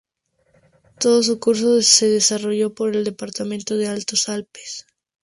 Todo 0.99 1.21
su 1.21 1.39
curso 1.39 1.79
se 1.83 2.09
desarrolla 2.09 2.69
por 2.69 2.95
el 2.95 3.03
departamento 3.03 3.77
de 3.77 3.87
Altos 3.87 4.29
Alpes. 4.29 4.87